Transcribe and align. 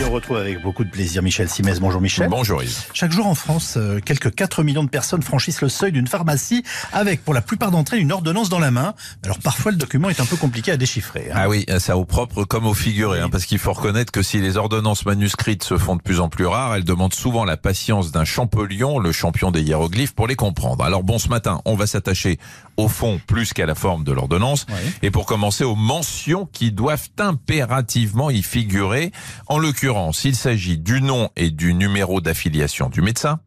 Et 0.00 0.04
on 0.04 0.10
retrouve 0.10 0.36
avec 0.38 0.60
beaucoup 0.60 0.82
de 0.84 0.90
plaisir 0.90 1.22
Michel 1.22 1.48
Simès. 1.48 1.78
Bonjour 1.80 2.00
Michel. 2.00 2.28
Bonjour 2.28 2.62
Yves. 2.62 2.86
Chaque 2.92 3.12
jour 3.12 3.26
en 3.26 3.34
France, 3.36 3.74
euh, 3.76 4.00
quelques 4.00 4.34
4 4.34 4.62
millions 4.64 4.82
de 4.82 4.88
personnes 4.88 5.22
franchissent 5.22 5.60
le 5.60 5.68
seuil 5.68 5.92
d'une 5.92 6.08
pharmacie 6.08 6.64
avec, 6.92 7.24
pour 7.24 7.32
la 7.32 7.40
plupart 7.40 7.70
d'entre 7.70 7.94
elles, 7.94 8.00
une 8.00 8.10
ordonnance 8.10 8.48
dans 8.48 8.58
la 8.58 8.72
main. 8.72 8.94
Alors 9.24 9.38
parfois, 9.38 9.70
le 9.70 9.76
document 9.78 10.10
est 10.10 10.20
un 10.20 10.24
peu 10.26 10.36
compliqué 10.36 10.72
à 10.72 10.76
déchiffrer. 10.76 11.28
hein. 11.30 11.36
Ah 11.36 11.48
oui, 11.48 11.64
ça 11.78 11.96
au 11.96 12.04
propre 12.04 12.42
comme 12.44 12.66
au 12.66 12.74
figuré, 12.74 13.20
hein, 13.20 13.28
parce 13.30 13.46
qu'il 13.46 13.58
faut 13.58 13.72
reconnaître 13.72 14.10
que 14.10 14.22
si 14.22 14.38
les 14.40 14.56
ordonnances 14.56 15.06
manuscrites 15.06 15.62
se 15.62 15.78
font 15.78 15.94
de 15.96 16.02
plus 16.02 16.18
en 16.18 16.28
plus 16.28 16.46
rares, 16.46 16.74
elles 16.74 16.84
demandent 16.84 17.14
souvent 17.14 17.44
la 17.44 17.56
patience 17.56 18.10
d'un 18.10 18.24
Champollion, 18.24 18.98
le 18.98 19.12
champion 19.12 19.52
des 19.52 19.62
hiéroglyphes, 19.62 20.14
pour 20.14 20.26
les 20.26 20.36
comprendre. 20.36 20.84
Alors 20.84 21.04
bon, 21.04 21.18
ce 21.18 21.28
matin, 21.28 21.60
on 21.64 21.76
va 21.76 21.86
s'attacher 21.86 22.38
au 22.76 22.88
fond 22.88 23.20
plus 23.28 23.52
qu'à 23.52 23.66
la 23.66 23.76
forme 23.76 24.02
de 24.02 24.10
l'ordonnance, 24.12 24.66
et 25.02 25.12
pour 25.12 25.26
commencer 25.26 25.62
aux 25.62 25.76
mentions 25.76 26.48
qui 26.52 26.72
doivent 26.72 27.08
impérativement 27.18 28.30
y 28.30 28.42
figurer. 28.42 29.12
En 29.46 29.58
l'occurrence, 29.58 30.24
il 30.24 30.34
s'agit 30.36 30.78
du 30.78 31.00
nom 31.02 31.28
et 31.36 31.50
du 31.50 31.74
numéro 31.74 32.20
d'affiliation 32.20 32.88
du 32.88 33.02
médecin, 33.02 33.40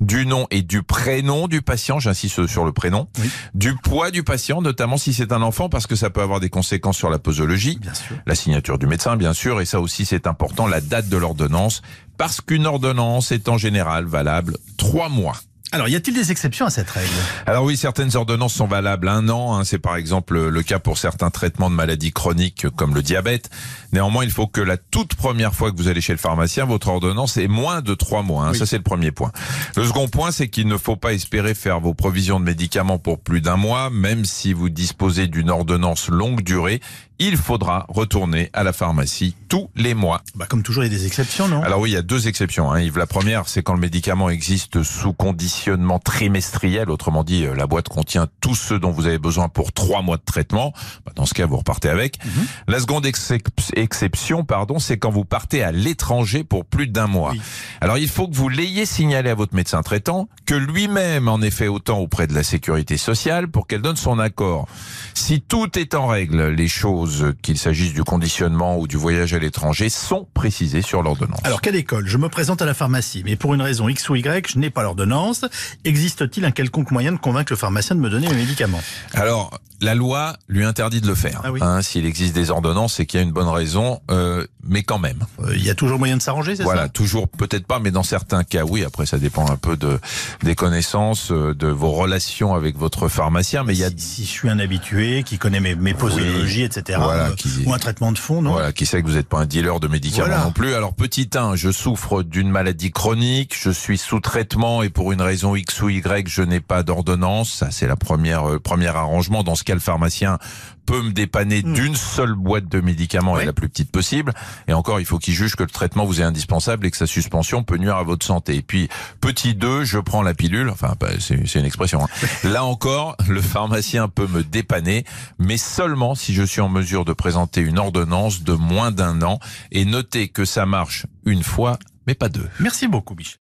du 0.00 0.26
nom 0.26 0.46
et 0.50 0.62
du 0.62 0.82
prénom 0.82 1.48
du 1.48 1.62
patient, 1.62 1.98
j'insiste 1.98 2.46
sur 2.46 2.64
le 2.64 2.72
prénom, 2.72 3.08
Oui. 3.18 3.30
du 3.54 3.74
poids 3.74 4.10
du 4.10 4.22
patient, 4.22 4.62
notamment 4.62 4.96
si 4.96 5.12
c'est 5.12 5.32
un 5.32 5.42
enfant, 5.42 5.68
parce 5.68 5.86
que 5.86 5.96
ça 5.96 6.10
peut 6.10 6.22
avoir 6.22 6.40
des 6.40 6.50
conséquences 6.50 6.96
sur 6.96 7.10
la 7.10 7.18
posologie, 7.18 7.78
Bien 7.80 7.94
sûr. 7.94 8.16
la 8.26 8.34
signature 8.34 8.78
du 8.78 8.86
médecin, 8.86 9.16
bien 9.16 9.32
sûr, 9.32 9.60
et 9.60 9.64
ça 9.64 9.80
aussi 9.80 10.04
c'est 10.04 10.26
important, 10.26 10.66
la 10.66 10.80
date 10.80 11.08
de 11.08 11.16
l'ordonnance, 11.16 11.82
parce 12.16 12.40
qu'une 12.40 12.66
ordonnance 12.66 13.32
est 13.32 13.48
en 13.48 13.58
général 13.58 14.04
valable 14.04 14.56
trois 14.76 15.08
mois. 15.08 15.36
Alors, 15.70 15.88
y 15.88 15.96
a-t-il 15.96 16.14
des 16.14 16.30
exceptions 16.32 16.64
à 16.64 16.70
cette 16.70 16.88
règle? 16.88 17.12
Alors 17.46 17.64
oui, 17.64 17.76
certaines 17.76 18.16
ordonnances 18.16 18.54
sont 18.54 18.66
valables 18.66 19.06
un 19.08 19.28
an. 19.28 19.54
hein. 19.56 19.64
c'est 19.64 19.78
par 19.78 19.96
exemple 19.96 20.48
le 20.48 20.62
cas 20.62 20.78
pour 20.78 20.96
certains 20.96 21.28
traitements 21.30 21.68
de 21.68 21.74
maladies 21.74 22.10
chroniques 22.12 22.66
comme 22.74 22.94
le 22.94 23.02
diabète. 23.02 23.50
Néanmoins, 23.92 24.24
il 24.24 24.30
faut 24.30 24.46
que 24.46 24.62
la 24.62 24.78
toute 24.78 25.14
première 25.14 25.54
fois 25.54 25.70
que 25.70 25.76
vous 25.76 25.88
allez 25.88 26.00
chez 26.00 26.12
le 26.12 26.18
pharmacien, 26.18 26.64
votre 26.64 26.88
ordonnance 26.88 27.36
est 27.36 27.48
moins 27.48 27.82
de 27.82 27.94
trois 27.94 28.22
mois. 28.22 28.46
hein. 28.46 28.50
Oui. 28.52 28.58
Ça, 28.58 28.64
c'est 28.66 28.78
le 28.78 28.82
premier 28.82 29.10
point. 29.10 29.30
Le 29.76 29.84
second 29.84 30.08
point, 30.08 30.30
c'est 30.30 30.48
qu'il 30.48 30.68
ne 30.68 30.76
faut 30.78 30.96
pas 30.96 31.12
espérer 31.12 31.54
faire 31.54 31.80
vos 31.80 31.92
provisions 31.94 32.40
de 32.40 32.44
médicaments 32.46 32.98
pour 32.98 33.20
plus 33.20 33.40
d'un 33.42 33.56
mois, 33.56 33.90
même 33.90 34.24
si 34.24 34.52
vous 34.54 34.70
disposez 34.70 35.26
d'une 35.26 35.50
ordonnance 35.50 36.08
longue 36.08 36.42
durée. 36.42 36.80
Il 37.20 37.36
faudra 37.36 37.84
retourner 37.88 38.48
à 38.52 38.62
la 38.62 38.72
pharmacie 38.72 39.34
tous 39.48 39.70
les 39.74 39.94
mois. 39.94 40.22
bah, 40.36 40.46
Comme 40.48 40.62
toujours, 40.62 40.84
il 40.84 40.92
y 40.92 40.94
a 40.94 40.98
des 40.98 41.06
exceptions, 41.06 41.48
non? 41.48 41.62
Alors 41.62 41.80
oui, 41.80 41.90
il 41.90 41.94
y 41.94 41.96
a 41.96 42.02
deux 42.02 42.28
exceptions. 42.28 42.70
Hein, 42.70 42.80
Yves. 42.80 42.96
La 42.98 43.06
première, 43.06 43.48
c'est 43.48 43.62
quand 43.62 43.74
le 43.74 43.80
médicament 43.80 44.30
existe 44.30 44.82
sous 44.84 45.12
conditionnement 45.12 45.98
trimestriel, 45.98 46.90
autrement 46.90 47.24
dit, 47.24 47.44
euh, 47.44 47.54
la 47.54 47.66
boîte 47.66 47.88
contient 47.88 48.28
tout 48.40 48.54
ce 48.54 48.74
dont 48.74 48.90
vous 48.92 49.06
avez 49.06 49.18
besoin 49.18 49.48
pour 49.48 49.72
trois 49.72 50.00
mois 50.02 50.16
de 50.16 50.22
traitement. 50.24 50.72
Bah, 51.04 51.12
dans 51.16 51.26
ce 51.26 51.34
cas, 51.34 51.46
vous 51.46 51.56
repartez 51.56 51.88
avec. 51.88 52.24
Mhm. 52.24 52.46
La 52.68 52.78
seconde 52.78 53.04
excep- 53.06 53.48
exception, 53.74 54.44
pardon, 54.44 54.78
c'est 54.78 54.98
quand 54.98 55.10
vous 55.10 55.24
partez 55.24 55.62
à 55.62 55.72
l'étranger 55.72 56.44
pour 56.44 56.64
plus 56.64 56.86
d'un 56.86 57.06
mois. 57.08 57.32
Oui. 57.32 57.40
Alors 57.80 57.98
il 57.98 58.08
faut 58.08 58.28
que 58.28 58.34
vous 58.34 58.48
l'ayez 58.48 58.86
signalé 58.86 59.30
à 59.30 59.34
votre 59.34 59.54
médecin 59.54 59.82
traitant, 59.82 60.28
que 60.46 60.54
lui-même 60.54 61.28
en 61.28 61.40
ait 61.42 61.50
fait 61.50 61.68
autant 61.68 61.98
auprès 61.98 62.26
de 62.26 62.34
la 62.34 62.42
sécurité 62.42 62.96
sociale 62.96 63.48
pour 63.48 63.66
qu'elle 63.66 63.82
donne 63.82 63.96
son 63.96 64.18
accord. 64.18 64.66
Si 65.14 65.40
tout 65.40 65.78
est 65.78 65.94
en 65.94 66.06
règle, 66.06 66.48
les 66.48 66.68
choses, 66.68 67.34
qu'il 67.42 67.58
s'agisse 67.58 67.92
du 67.92 68.02
conditionnement 68.02 68.78
ou 68.78 68.86
du 68.86 68.96
voyage 68.96 69.34
à 69.34 69.38
l'étranger, 69.38 69.88
sont 69.88 70.26
précisées 70.34 70.82
sur 70.82 71.02
l'ordonnance. 71.02 71.40
Alors, 71.44 71.60
quelle 71.60 71.76
école? 71.76 72.06
Je 72.06 72.18
me 72.18 72.28
présente 72.28 72.62
à 72.62 72.66
la 72.66 72.74
pharmacie, 72.74 73.22
mais 73.24 73.36
pour 73.36 73.54
une 73.54 73.62
raison 73.62 73.88
X 73.88 74.08
ou 74.08 74.16
Y, 74.16 74.50
je 74.50 74.58
n'ai 74.58 74.70
pas 74.70 74.82
l'ordonnance. 74.82 75.44
Existe-t-il 75.84 76.44
un 76.44 76.50
quelconque 76.50 76.90
moyen 76.90 77.12
de 77.12 77.18
convaincre 77.18 77.52
le 77.52 77.56
pharmacien 77.56 77.96
de 77.96 78.00
me 78.00 78.10
donner 78.10 78.28
mes 78.28 78.36
médicaments? 78.36 78.80
Alors, 79.14 79.58
la 79.80 79.94
loi 79.94 80.34
lui 80.48 80.64
interdit 80.64 81.00
de 81.00 81.06
le 81.06 81.14
faire. 81.14 81.40
Ah 81.44 81.52
oui. 81.52 81.60
Hein, 81.62 81.82
S'il 81.82 82.04
existe 82.06 82.34
des 82.34 82.50
ordonnances, 82.50 82.94
c'est 82.94 83.06
qu'il 83.06 83.18
y 83.20 83.22
a 83.22 83.26
une 83.26 83.32
bonne 83.32 83.48
raison, 83.48 84.00
euh, 84.10 84.44
mais 84.64 84.82
quand 84.82 84.98
même. 84.98 85.24
Euh, 85.44 85.52
Il 85.54 85.64
y 85.64 85.70
a 85.70 85.74
toujours 85.74 85.98
moyen 85.98 86.16
de 86.16 86.22
s'arranger, 86.22 86.56
c'est 86.56 86.62
Voilà, 86.64 86.82
ça? 86.84 86.88
toujours 86.88 87.28
peut-être 87.28 87.66
pas, 87.66 87.78
mais 87.78 87.90
dans 87.90 88.02
certains 88.02 88.44
cas, 88.44 88.64
oui. 88.64 88.84
Après, 88.84 89.06
ça 89.06 89.18
dépend 89.18 89.48
un 89.50 89.56
peu 89.56 89.76
de 89.76 89.98
des 90.42 90.54
connaissances, 90.54 91.30
euh, 91.30 91.54
de 91.54 91.68
vos 91.68 91.90
relations 91.92 92.54
avec 92.54 92.76
votre 92.76 93.08
pharmacien, 93.08 93.64
mais 93.64 93.74
il 93.74 93.80
y 93.80 93.84
a 93.84 93.90
si, 93.90 93.98
si 93.98 94.24
je 94.24 94.30
suis 94.30 94.48
un 94.50 94.58
habitué 94.58 95.22
qui 95.22 95.38
connaît 95.38 95.60
mes, 95.60 95.74
mes 95.74 95.94
posologies, 95.94 96.62
etc. 96.62 96.98
Voilà, 97.02 97.28
euh, 97.28 97.34
qui- 97.34 97.48
Ou 97.66 97.72
un 97.72 97.78
traitement 97.78 98.12
de 98.12 98.18
fond, 98.18 98.42
non? 98.42 98.52
Voilà, 98.52 98.72
qui 98.72 98.84
sait 98.86 99.00
que 99.02 99.06
vous 99.06 99.14
n'êtes 99.14 99.28
pas 99.28 99.38
un 99.38 99.46
dealer 99.46 99.78
de 99.80 99.88
médicaments 99.88 100.26
Voilà. 100.26 100.44
non 100.44 100.52
plus. 100.52 100.74
Alors 100.74 100.94
petit 100.94 101.28
1, 101.34 101.54
je 101.56 101.70
souffre 101.70 102.22
d'une 102.22 102.50
maladie 102.50 102.90
chronique, 102.90 103.54
je 103.58 103.70
suis 103.70 103.98
sous 103.98 104.20
traitement 104.20 104.82
et 104.82 104.88
pour 104.88 105.12
une 105.12 105.22
raison 105.22 105.54
X 105.54 105.80
ou 105.82 105.88
Y, 105.88 106.28
je 106.28 106.42
n'ai 106.42 106.60
pas 106.60 106.82
d'ordonnance. 106.82 107.50
Ça 107.50 107.70
c'est 107.70 107.86
la 107.86 107.96
première 107.96 108.60
premier 108.60 108.88
arrangement. 108.88 109.42
Dans 109.44 109.54
ce 109.54 109.64
le 109.72 109.80
pharmacien 109.80 110.38
peut 110.86 111.02
me 111.02 111.12
dépanner 111.12 111.62
Hmm. 111.62 111.74
d'une 111.74 111.94
seule 111.96 112.32
boîte 112.34 112.66
de 112.68 112.80
médicaments 112.80 113.38
et 113.38 113.44
la 113.44 113.52
plus 113.52 113.68
petite 113.68 113.90
possible. 113.92 114.32
Et 114.68 114.72
encore, 114.72 115.00
il 115.00 115.04
faut 115.06 115.18
qu'il 115.18 115.34
juge 115.34 115.54
que 115.54 115.62
le 115.62 115.68
traitement 115.68 116.06
vous 116.06 116.20
est 116.22 116.24
indispensable 116.24 116.86
et 116.86 116.90
que 116.90 116.96
sa 116.96 117.06
suspension 117.06 117.62
peut 117.62 117.76
nuire 117.76 117.96
à 117.96 118.02
votre 118.04 118.24
santé. 118.24 118.56
Et 118.56 118.62
puis, 118.62 118.88
petit 119.20 119.54
2, 119.54 119.84
je 119.84 119.98
prends 119.98 120.22
la 120.22 120.32
pilule. 120.32 120.70
Enfin, 120.70 120.94
bah, 120.98 121.08
c'est 121.20 121.46
c'est 121.46 121.58
une 121.60 121.66
expression. 121.66 122.02
hein. 122.04 122.08
Là 122.48 122.64
encore, 122.64 123.16
le 123.28 123.42
pharmacien 123.42 124.08
peut 124.08 124.26
me 124.28 124.42
dépanner, 124.42 125.04
mais 125.38 125.58
seulement 125.58 126.14
si 126.14 126.32
je 126.32 126.42
suis 126.42 126.62
en 126.62 126.68
mesure 126.70 127.04
de 127.04 127.12
présenter 127.12 127.60
une 127.60 127.78
ordonnance 127.78 128.42
de 128.42 128.54
moins 128.54 128.90
d'un 128.90 129.20
an. 129.22 129.40
Et 129.72 129.84
notez 129.84 130.28
que 130.28 130.44
ça 130.46 130.64
marche 130.64 131.04
une 131.26 131.42
fois, 131.42 131.78
mais 132.06 132.14
pas 132.14 132.30
deux. 132.30 132.48
Merci 132.60 132.88
beaucoup, 132.88 133.14
Michel. 133.14 133.36